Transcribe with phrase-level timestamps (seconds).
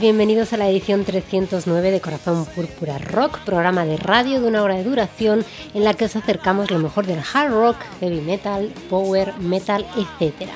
[0.00, 4.76] bienvenidos a la edición 309 de Corazón Púrpura Rock, programa de radio de una hora
[4.76, 9.34] de duración en la que os acercamos lo mejor del hard rock, heavy metal, power
[9.38, 10.50] metal, etc.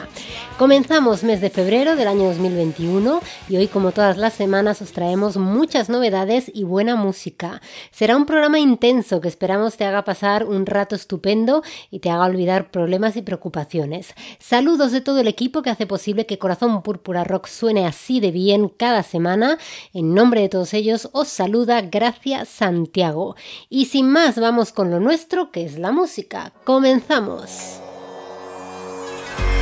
[0.59, 5.37] Comenzamos mes de febrero del año 2021 y hoy como todas las semanas os traemos
[5.37, 7.63] muchas novedades y buena música.
[7.93, 12.25] Será un programa intenso que esperamos te haga pasar un rato estupendo y te haga
[12.25, 14.15] olvidar problemas y preocupaciones.
[14.41, 18.33] Saludos de todo el equipo que hace posible que Corazón Púrpura Rock suene así de
[18.33, 19.59] bien cada semana.
[19.95, 23.37] En nombre de todos ellos os saluda Gracia Santiago.
[23.71, 26.53] Y sin más, vamos con lo nuestro, que es la música.
[26.65, 27.81] Comenzamos.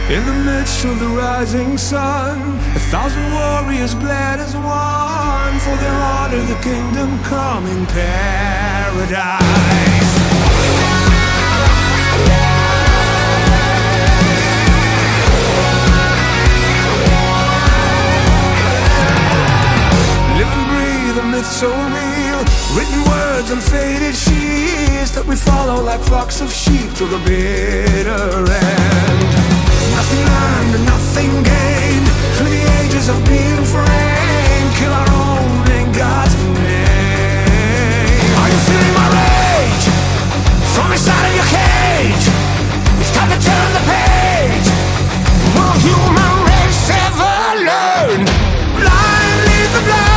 [0.09, 2.39] In the midst of the rising sun,
[2.77, 9.43] a thousand warriors glad as one, for their honor the kingdom come in paradise.
[20.39, 22.45] Live and breathe a myth so real
[22.79, 28.53] Written words and faded sheets That we follow like flocks of sheep to the bitter
[28.53, 29.36] end
[30.06, 32.08] Nothing learned and nothing gained.
[32.36, 38.30] Through the ages of being framed Kill our own in God's name.
[38.39, 39.86] Are you feeling my rage?
[40.78, 42.27] From inside of your cage.
[43.02, 44.68] It's time to turn the page.
[45.58, 48.23] Will human race ever learn?
[48.78, 50.16] Blind lead the blind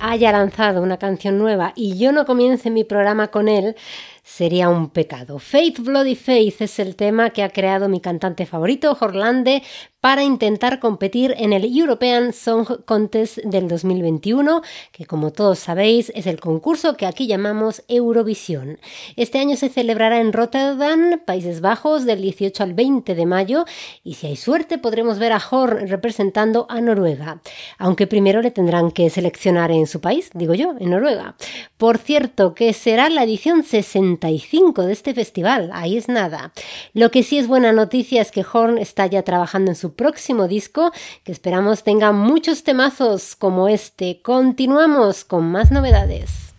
[0.00, 3.76] haya lanzado una canción nueva y yo no comience mi programa con él,
[4.22, 5.38] sería un pecado.
[5.38, 9.62] Faith Bloody Faith es el tema que ha creado mi cantante favorito, Jorlande,
[10.00, 16.26] para intentar competir en el European Song Contest del 2021, que como todos sabéis es
[16.26, 18.78] el concurso que aquí llamamos Eurovisión.
[19.14, 23.64] Este año se celebrará en Rotterdam, Países Bajos, del 18 al 20 de mayo,
[24.02, 27.40] y si hay suerte podremos ver a Jor representando a Noruega,
[27.78, 31.36] aunque primero le tendrán que seleccionar en su país, digo yo, en Noruega.
[31.76, 36.52] Por cierto, que será la edición 60 35 de este festival, ahí es nada.
[36.92, 40.48] Lo que sí es buena noticia es que Horn está ya trabajando en su próximo
[40.48, 40.92] disco,
[41.24, 44.20] que esperamos tenga muchos temazos como este.
[44.22, 46.54] Continuamos con más novedades.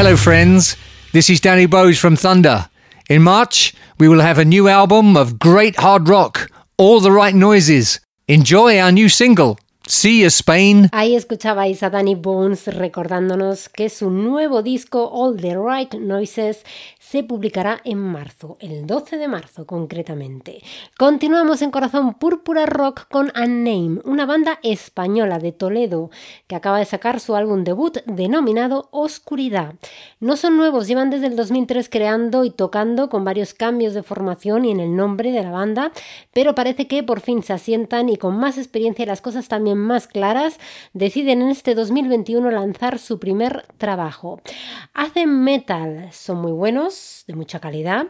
[0.06, 0.76] Hello, friends.
[1.12, 2.68] This is Danny Bowes from Thunder.
[3.10, 6.48] In March, we will have a new album of great hard rock,
[6.78, 7.98] All the Right Noises.
[8.28, 9.58] Enjoy our new single,
[9.88, 10.28] See You.
[10.90, 16.64] Ahí escuchabais a Danny Bones recordándonos que su nuevo disco All the Right Noises
[16.98, 20.60] se publicará en marzo, el 12 de marzo concretamente.
[20.98, 26.10] Continuamos en Corazón Púrpura Rock con Unname, una banda española de Toledo
[26.48, 29.74] que acaba de sacar su álbum debut denominado Oscuridad.
[30.18, 34.64] No son nuevos, llevan desde el 2003 creando y tocando con varios cambios de formación
[34.64, 35.92] y en el nombre de la banda,
[36.34, 40.06] pero parece que por fin se asientan y con más experiencia las cosas también más
[40.06, 40.58] claras,
[40.92, 44.40] deciden en este 2021 lanzar su primer trabajo.
[44.94, 48.06] Hacen metal, son muy buenos, de mucha calidad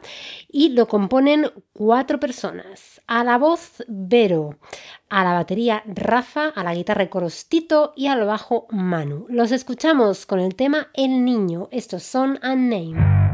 [0.49, 3.01] y lo componen cuatro personas.
[3.07, 4.59] A la voz Vero,
[5.09, 9.27] a la batería Rafa, a la guitarra Corostito y al bajo Manu.
[9.29, 11.69] Los escuchamos con el tema El Niño.
[11.71, 13.26] Estos son Unnamed.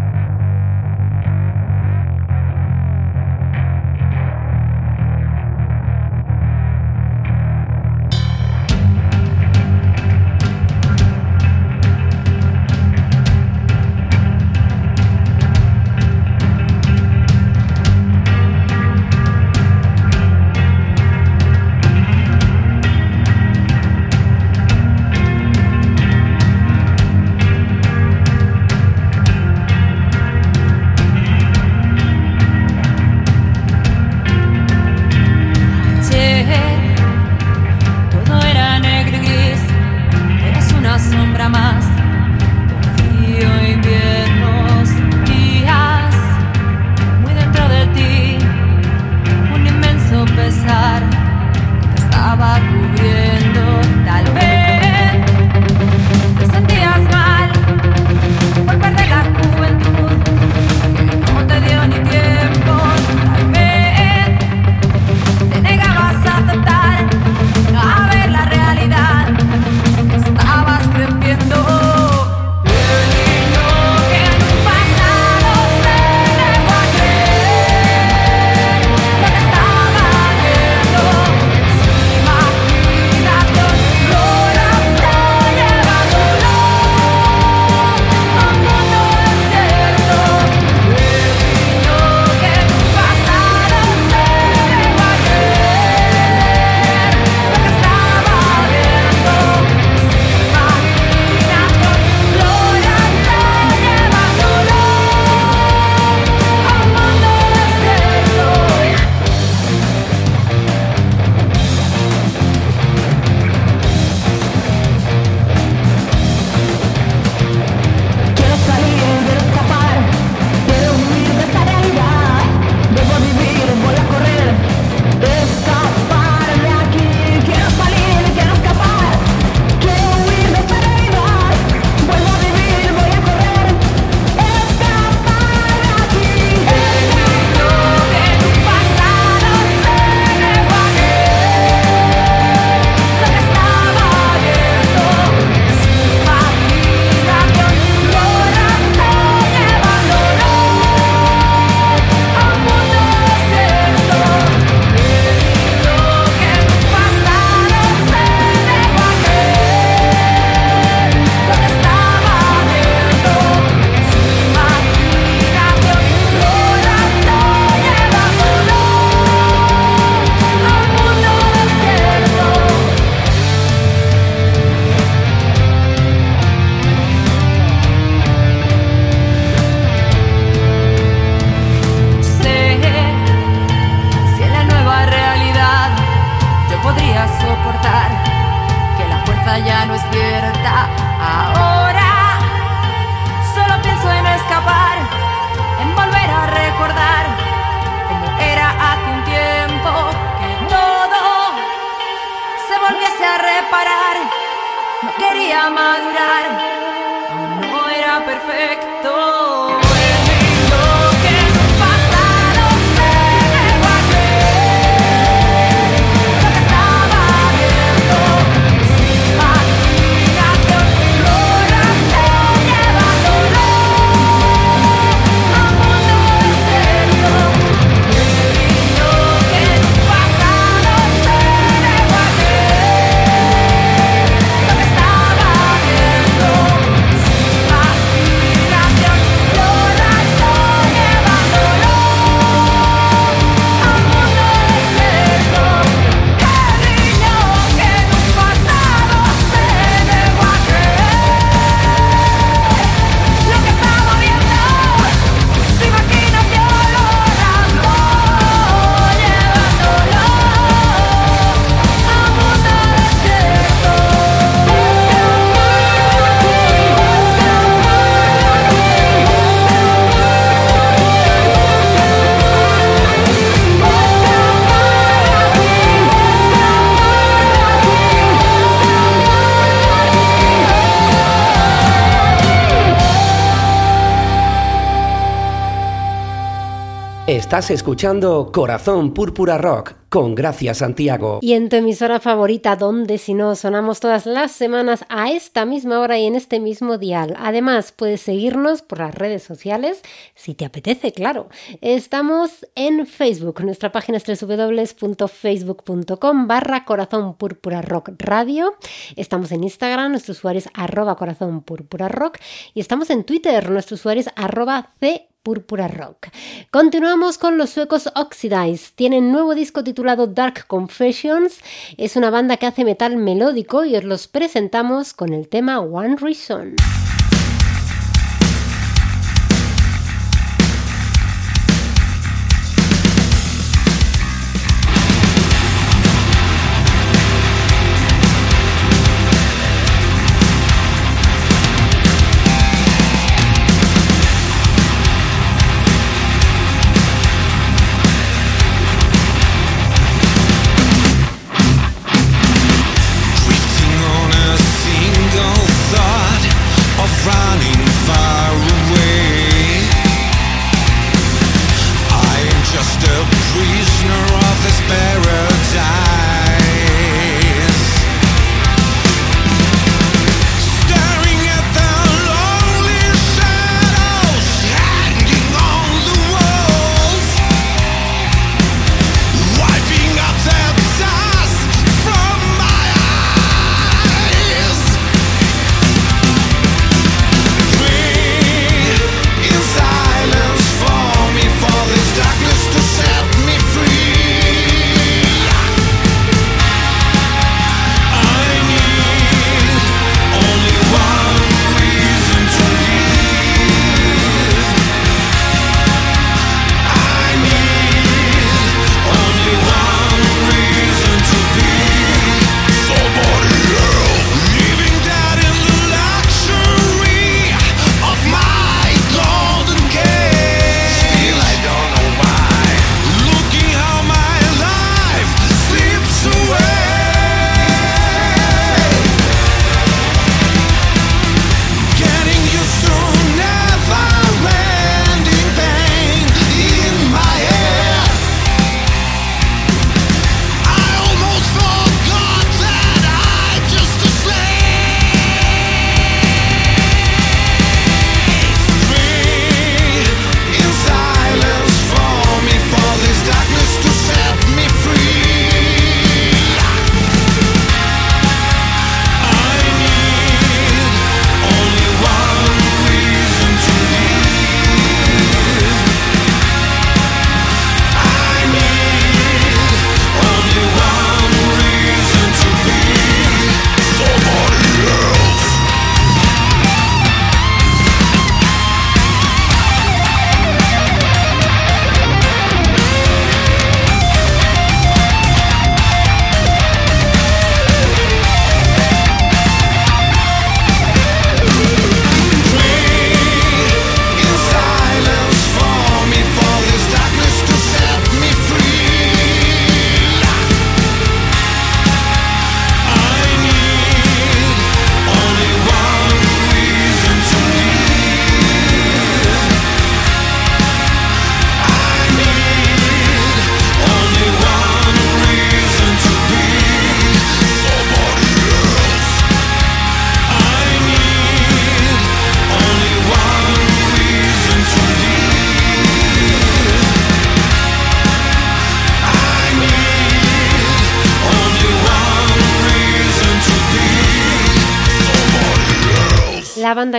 [287.53, 291.39] Estás escuchando Corazón Púrpura Rock con Gracia Santiago.
[291.43, 296.01] Y en tu emisora favorita, donde si no sonamos todas las semanas a esta misma
[296.01, 297.37] hora y en este mismo dial.
[297.39, 300.01] Además, puedes seguirnos por las redes sociales
[300.35, 301.51] si te apetece, claro.
[301.83, 303.63] Estamos en Facebook.
[303.63, 308.77] Nuestra página es www.facebook.com barra Corazón Púrpura Rock Radio.
[309.15, 312.39] Estamos en Instagram, nuestro usuario es arroba Corazón Púrpura Rock.
[312.73, 316.29] Y estamos en Twitter, nuestro usuario es arroba C Púrpura Rock.
[316.71, 318.93] Continuamos con los suecos Oxidize.
[318.95, 321.61] Tienen nuevo disco titulado Dark Confessions.
[321.97, 326.17] Es una banda que hace metal melódico y os los presentamos con el tema One
[326.17, 326.77] Reason.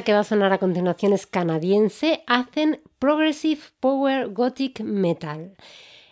[0.02, 5.56] Que va a sonar a continuación es canadiense, hacen Progressive Power Gothic Metal.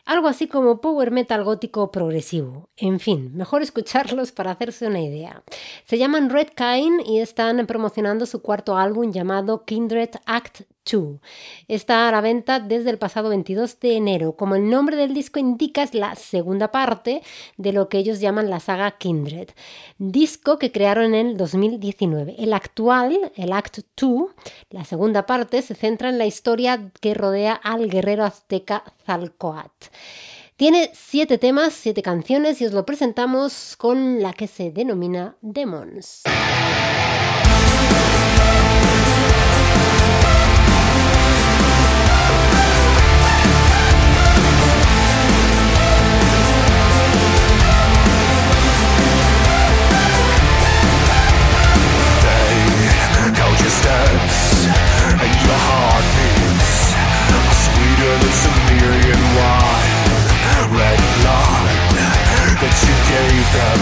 [0.05, 2.69] Algo así como power metal gótico progresivo.
[2.75, 5.43] En fin, mejor escucharlos para hacerse una idea.
[5.85, 11.19] Se llaman Red Kind y están promocionando su cuarto álbum llamado Kindred Act 2.
[11.67, 14.35] Está a la venta desde el pasado 22 de enero.
[14.35, 17.21] Como el nombre del disco indica, es la segunda parte
[17.57, 19.49] de lo que ellos llaman la saga Kindred.
[19.97, 22.35] Disco que crearon en el 2019.
[22.37, 24.29] El actual, el Act 2,
[24.69, 29.71] la segunda parte, se centra en la historia que rodea al guerrero azteca Zalcoat.
[30.61, 36.21] Tiene siete temas, siete canciones y os lo presentamos con la que se denomina Demons.
[53.81, 54.69] steps
[55.25, 56.93] and your heartbeats
[57.33, 60.09] are sweeter than Sumerian wine.
[60.77, 61.65] Red blood
[62.61, 63.81] that you gave them,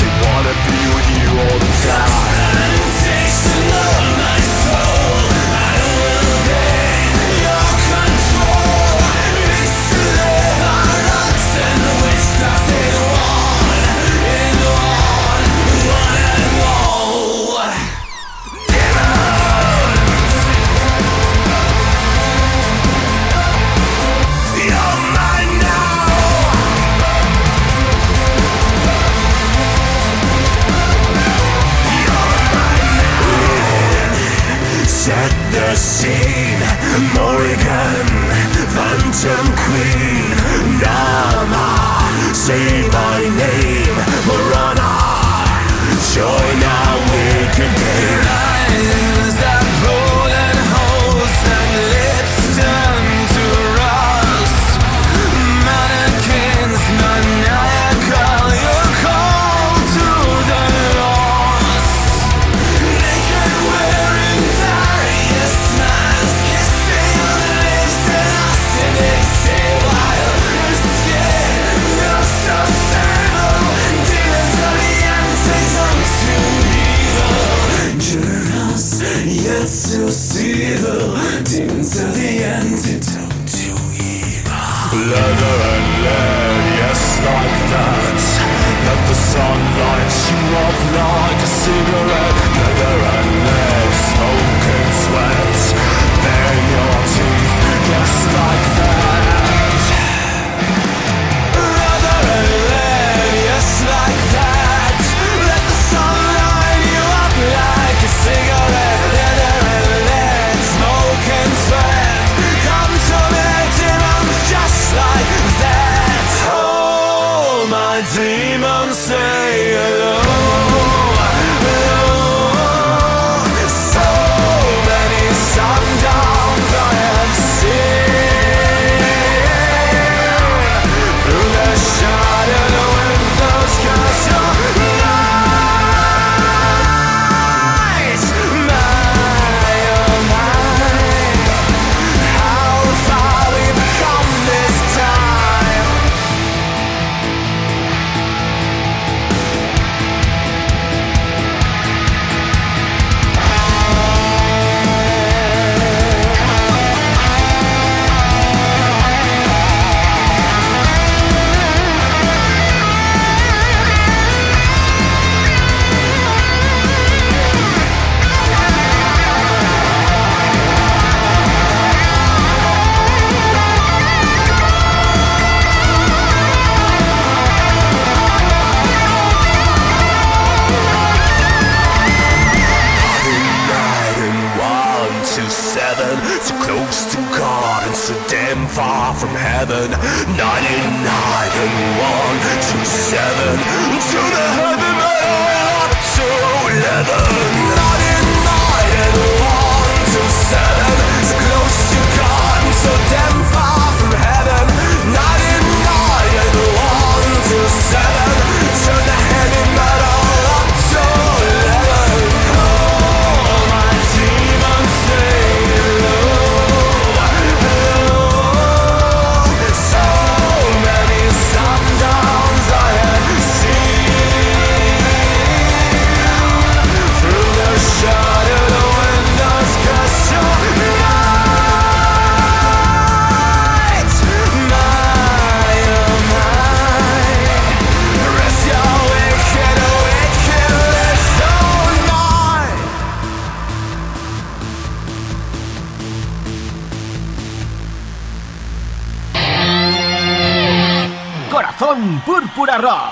[0.00, 0.49] they wanna.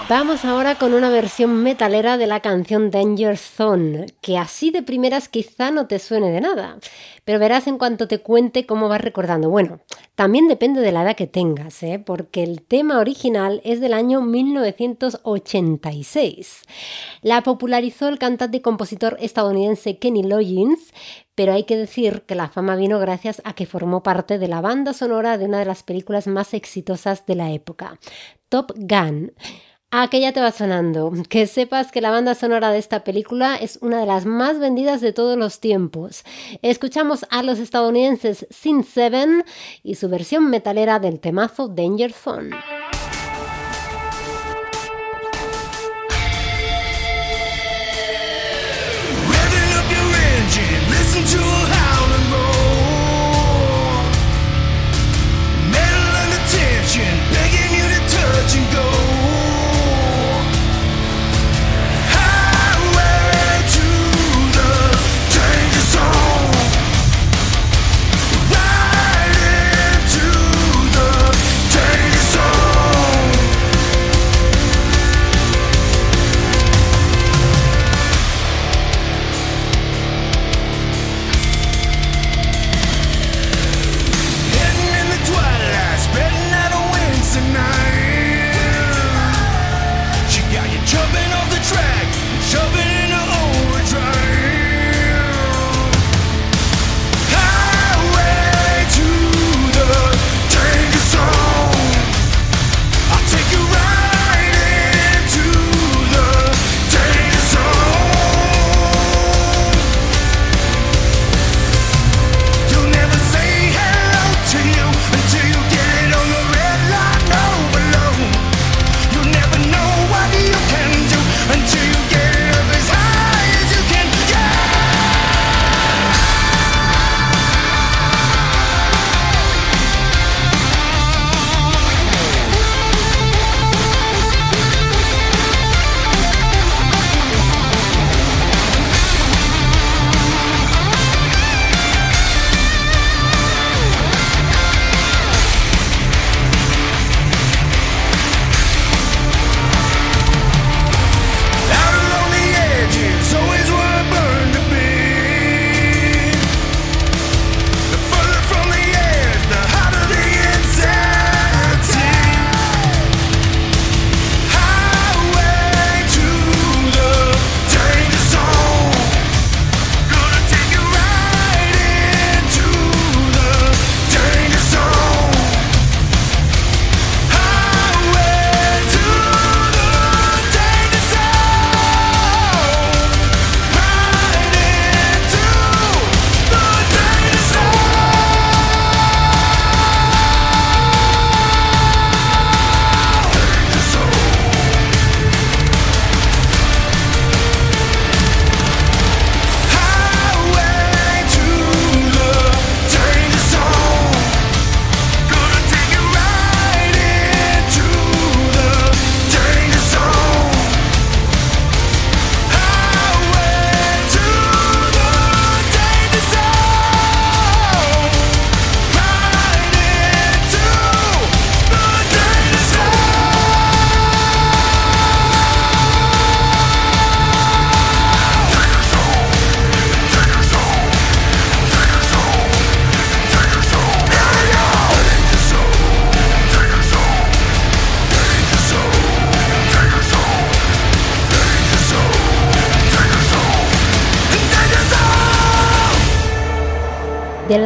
[0.09, 5.29] Vamos ahora con una versión metalera de la canción Danger Zone, que así de primeras
[5.29, 6.79] quizá no te suene de nada,
[7.25, 9.51] pero verás en cuanto te cuente cómo vas recordando.
[9.51, 9.81] Bueno,
[10.15, 12.01] también depende de la edad que tengas, ¿eh?
[12.05, 16.63] porque el tema original es del año 1986.
[17.23, 20.93] La popularizó el cantante y compositor estadounidense Kenny Loggins,
[21.35, 24.61] pero hay que decir que la fama vino gracias a que formó parte de la
[24.61, 28.01] banda sonora de una de las películas más exitosas de la época,
[28.49, 29.33] Top Gun.
[29.91, 31.11] ¿A que ya te va sonando?
[31.31, 35.01] Que sepas que la banda sonora de esta película es una de las más vendidas
[35.01, 36.25] de todos los tiempos.
[36.61, 39.45] Escuchamos a los estadounidenses Sin Seven
[39.83, 42.51] y su versión metalera del temazo Danger Zone.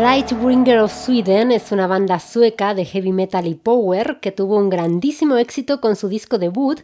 [0.01, 4.71] Lightbringer of Sweden es una banda sueca de heavy metal y power que tuvo un
[4.71, 6.81] grandísimo éxito con su disco debut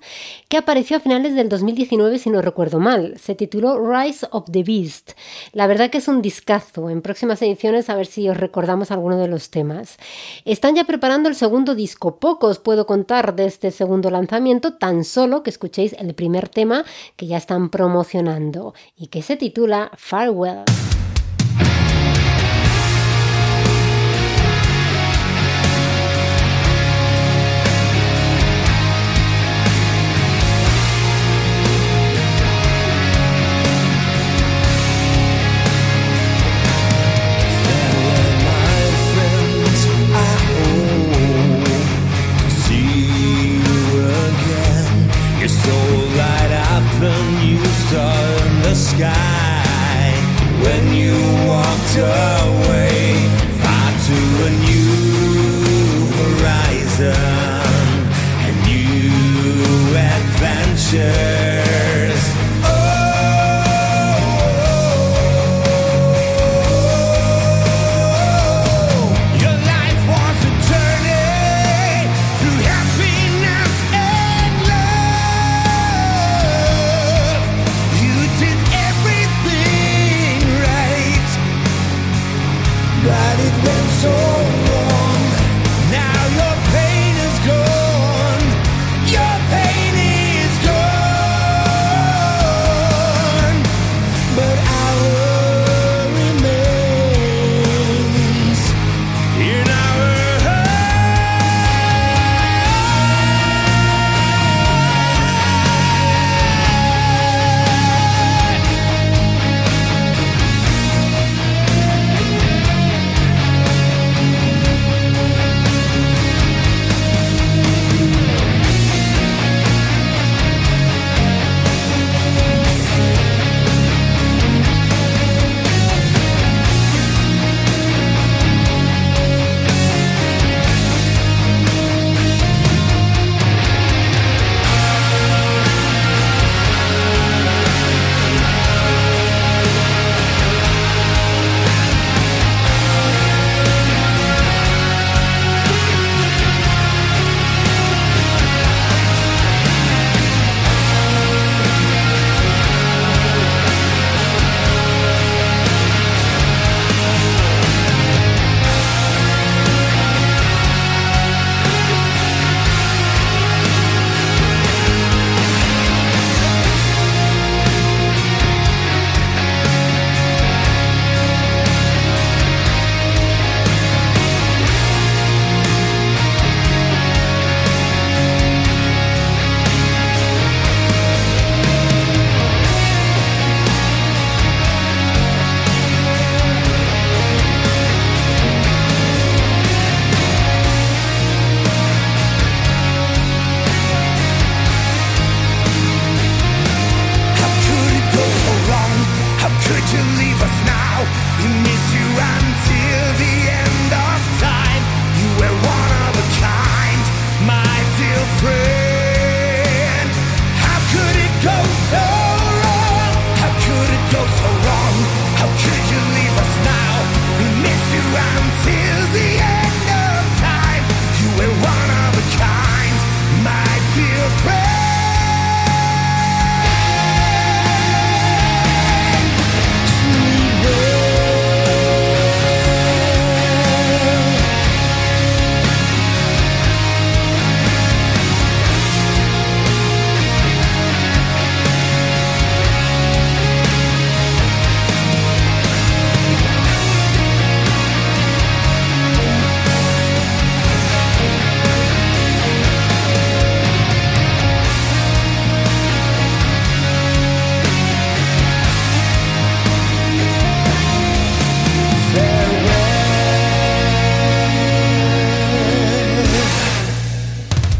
[0.48, 3.16] que apareció a finales del 2019 si no recuerdo mal.
[3.18, 5.12] Se tituló Rise of the Beast.
[5.54, 6.90] La verdad que es un discazo.
[6.90, 9.96] En próximas ediciones a ver si os recordamos alguno de los temas.
[10.44, 12.18] Están ya preparando el segundo disco.
[12.18, 16.84] Poco os puedo contar de este segundo lanzamiento, tan solo que escuchéis el primer tema
[17.16, 20.64] que ya están promocionando y que se titula Farewell.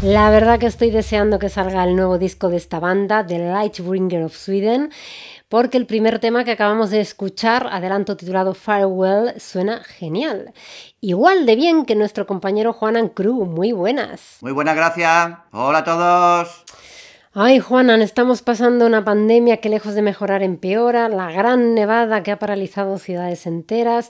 [0.09, 4.23] La verdad que estoy deseando que salga el nuevo disco de esta banda, The Lightbringer
[4.23, 4.91] of Sweden,
[5.49, 10.51] porque el primer tema que acabamos de escuchar, adelanto titulado Farewell, suena genial.
[10.99, 13.45] Igual de bien que nuestro compañero Juan Ancru.
[13.45, 14.39] Muy buenas.
[14.41, 15.37] Muy buenas, gracias.
[15.51, 16.65] Hola a todos.
[17.31, 22.31] Ay, Juanan, estamos pasando una pandemia que lejos de mejorar empeora, la gran nevada que
[22.31, 24.09] ha paralizado ciudades enteras,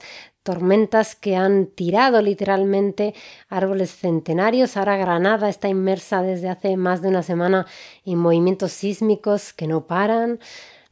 [0.49, 3.13] tormentas que han tirado literalmente
[3.49, 4.77] árboles centenarios.
[4.77, 7.67] Ahora Granada está inmersa desde hace más de una semana
[8.03, 10.39] en movimientos sísmicos que no paran.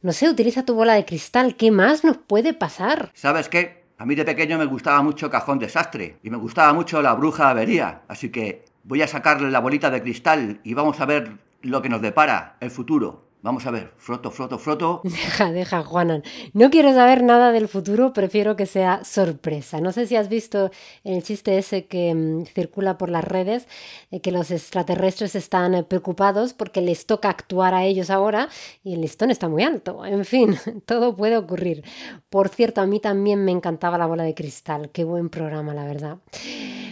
[0.00, 1.56] No sé, utiliza tu bola de cristal.
[1.56, 3.10] ¿Qué más nos puede pasar?
[3.14, 3.82] ¿Sabes qué?
[3.98, 7.50] A mí de pequeño me gustaba mucho Cajón Desastre y me gustaba mucho La Bruja
[7.50, 11.32] Avería, así que voy a sacarle la bolita de cristal y vamos a ver
[11.62, 13.27] lo que nos depara el futuro.
[13.40, 15.00] Vamos a ver, froto, froto, froto.
[15.04, 16.24] Deja, deja, Juanan.
[16.54, 19.80] No quiero saber nada del futuro, prefiero que sea sorpresa.
[19.80, 20.72] No sé si has visto
[21.04, 23.68] el chiste ese que mm, circula por las redes,
[24.10, 28.48] de que los extraterrestres están eh, preocupados porque les toca actuar a ellos ahora
[28.82, 30.04] y el listón está muy alto.
[30.04, 31.84] En fin, todo puede ocurrir.
[32.30, 34.90] Por cierto, a mí también me encantaba la bola de cristal.
[34.90, 36.18] Qué buen programa, la verdad.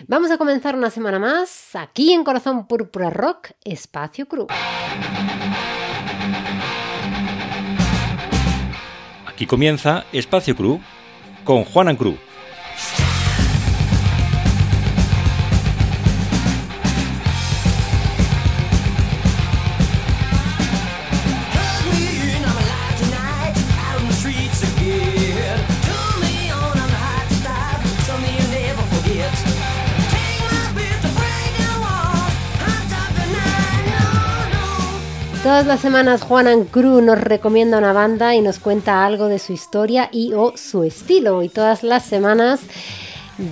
[0.07, 4.47] Vamos a comenzar una semana más aquí en Corazón Púrpura Rock, Espacio Cruz.
[9.37, 10.81] Aquí comienza Espacio Cru
[11.45, 12.17] con Juanan Cruz.
[35.47, 39.53] Todas las semanas Juanan Cruz nos recomienda una banda y nos cuenta algo de su
[39.53, 41.41] historia y o su estilo.
[41.45, 42.63] Y todas las semanas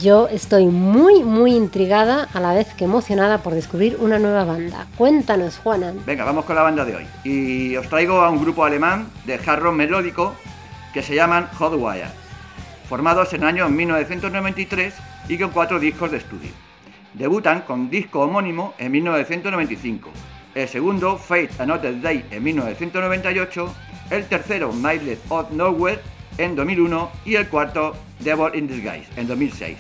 [0.00, 4.88] yo estoy muy muy intrigada a la vez que emocionada por descubrir una nueva banda.
[4.98, 6.04] Cuéntanos Juanan.
[6.04, 7.06] Venga, vamos con la banda de hoy.
[7.22, 10.34] Y os traigo a un grupo alemán de hard rock melódico
[10.92, 12.08] que se llaman Hotwire,
[12.88, 14.94] formados en el año 1993
[15.28, 16.50] y con cuatro discos de estudio.
[17.12, 20.10] Debutan con disco homónimo en 1995
[20.54, 23.74] el segundo Fate Another Day en 1998,
[24.10, 26.00] el tercero Miles of Nowhere
[26.38, 29.76] en 2001 y el cuarto Devil in Disguise en 2006.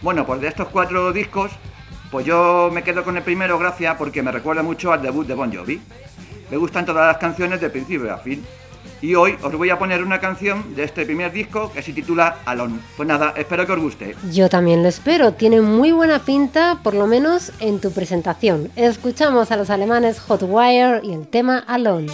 [0.00, 1.52] Bueno, pues de estos cuatro discos,
[2.10, 5.34] pues yo me quedo con el primero gracias porque me recuerda mucho al debut de
[5.34, 5.80] Bon Jovi.
[6.50, 8.44] Me gustan todas las canciones de principio a fin.
[9.02, 12.38] Y hoy os voy a poner una canción de este primer disco que se titula
[12.44, 12.78] Alone.
[12.96, 14.16] Pues nada, espero que os guste.
[14.30, 18.70] Yo también lo espero, tiene muy buena pinta, por lo menos en tu presentación.
[18.76, 22.06] Escuchamos a los alemanes Hotwire y el tema Alone.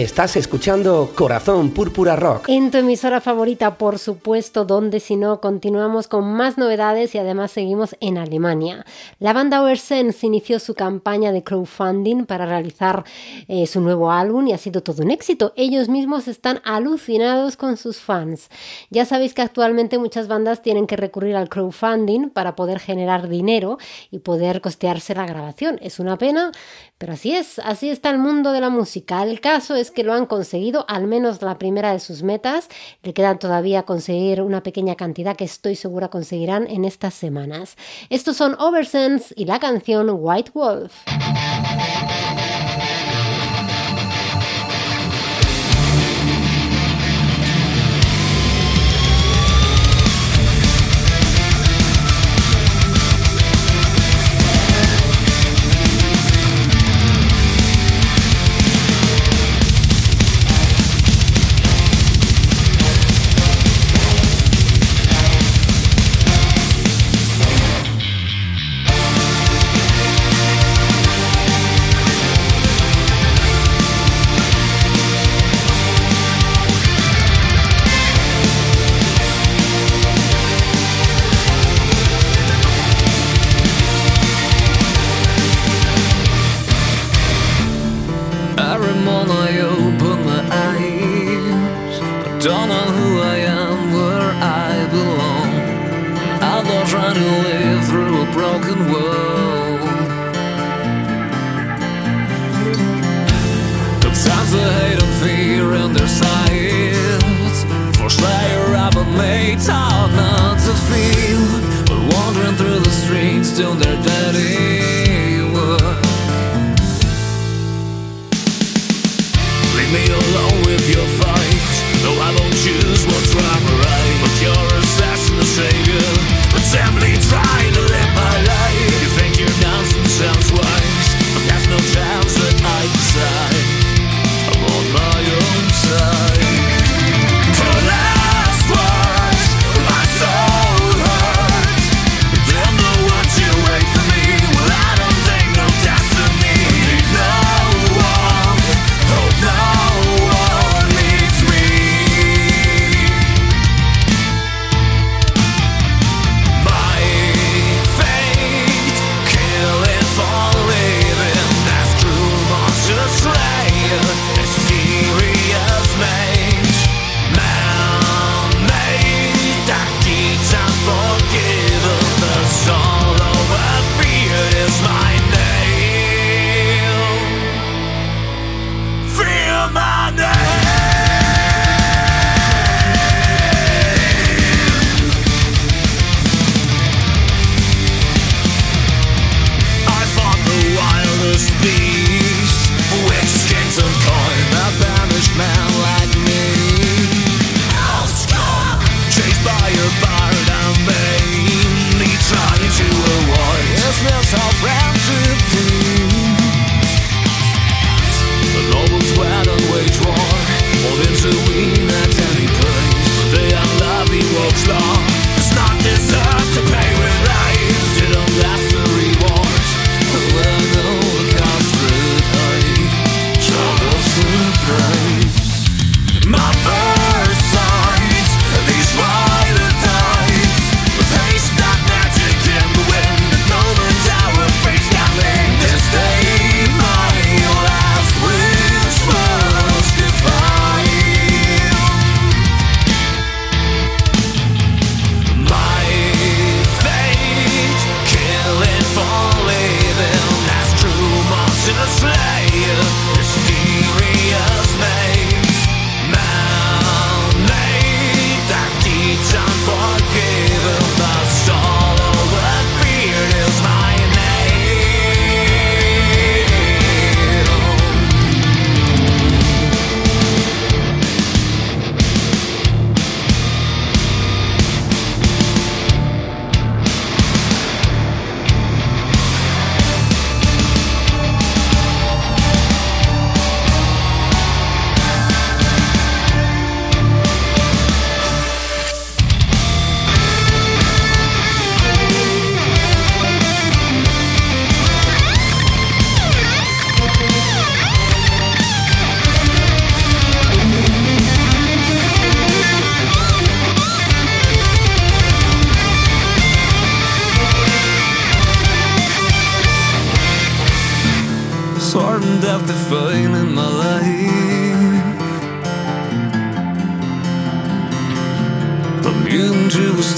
[0.00, 2.48] Estás escuchando Corazón Púrpura Rock.
[2.48, 7.50] En tu emisora favorita, por supuesto, donde si no, continuamos con más novedades y además
[7.50, 8.86] seguimos en Alemania.
[9.18, 13.04] La banda Oversense inició su campaña de crowdfunding para realizar
[13.46, 15.52] eh, su nuevo álbum y ha sido todo un éxito.
[15.54, 18.48] Ellos mismos están alucinados con sus fans.
[18.88, 23.76] Ya sabéis que actualmente muchas bandas tienen que recurrir al crowdfunding para poder generar dinero
[24.10, 25.78] y poder costearse la grabación.
[25.82, 26.52] Es una pena,
[26.96, 29.22] pero así es, así está el mundo de la música.
[29.22, 32.68] El caso es que lo han conseguido, al menos la primera de sus metas.
[33.02, 37.76] Le quedan todavía conseguir una pequeña cantidad que estoy segura conseguirán en estas semanas.
[38.08, 40.92] Estos son Oversense y la canción White Wolf.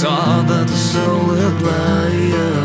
[0.02, 2.61] To a star that the solid light.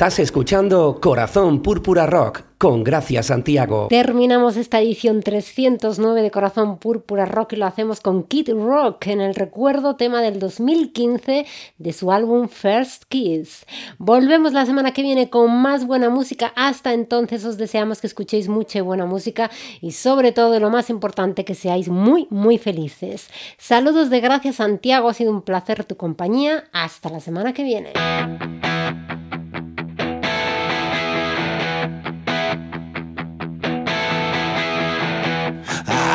[0.00, 3.88] Estás escuchando Corazón Púrpura Rock con Gracia Santiago.
[3.90, 9.20] Terminamos esta edición 309 de Corazón Púrpura Rock y lo hacemos con Kid Rock en
[9.20, 11.44] el recuerdo tema del 2015
[11.76, 13.66] de su álbum First Kiss.
[13.98, 16.54] Volvemos la semana que viene con más buena música.
[16.56, 19.50] Hasta entonces os deseamos que escuchéis mucha buena música
[19.82, 23.28] y sobre todo lo más importante que seáis muy muy felices.
[23.58, 26.64] Saludos de Gracia Santiago, ha sido un placer tu compañía.
[26.72, 27.92] Hasta la semana que viene.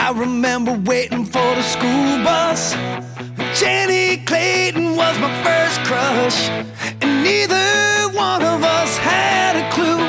[0.06, 2.74] I remember waiting for the school bus.
[3.60, 6.48] Jenny Clayton was my first crush,
[7.02, 10.06] and neither one of us had a clue.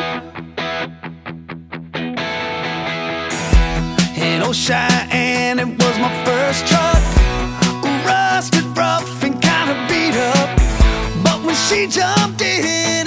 [4.22, 7.02] In Cheyenne, it was my first truck,
[8.04, 10.60] rusted rough and kinda beat up.
[11.24, 13.06] But when she jumped in,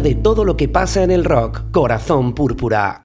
[0.00, 1.70] de todo lo que pasa en el rock.
[1.72, 2.98] Corazón Púrpura.